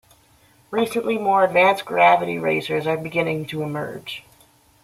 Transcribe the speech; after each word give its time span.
Recently, 0.71 1.19
more 1.19 1.43
advanced 1.43 1.85
Gravity 1.85 2.39
racers 2.39 2.87
are 2.87 2.97
beginning 2.97 3.45
to 3.45 3.61
emerge. 3.61 4.23